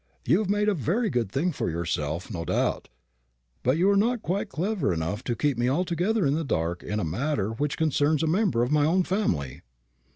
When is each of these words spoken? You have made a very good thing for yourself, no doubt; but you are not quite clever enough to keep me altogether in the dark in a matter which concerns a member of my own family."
You 0.25 0.39
have 0.39 0.49
made 0.49 0.67
a 0.67 0.73
very 0.73 1.11
good 1.11 1.31
thing 1.31 1.51
for 1.51 1.69
yourself, 1.69 2.31
no 2.33 2.43
doubt; 2.43 2.89
but 3.61 3.77
you 3.77 3.87
are 3.91 3.95
not 3.95 4.23
quite 4.23 4.49
clever 4.49 4.91
enough 4.91 5.23
to 5.25 5.35
keep 5.35 5.59
me 5.59 5.69
altogether 5.69 6.25
in 6.25 6.33
the 6.33 6.43
dark 6.43 6.81
in 6.81 6.99
a 6.99 7.03
matter 7.03 7.51
which 7.51 7.77
concerns 7.77 8.23
a 8.23 8.27
member 8.27 8.63
of 8.63 8.71
my 8.71 8.83
own 8.83 9.03
family." 9.03 9.61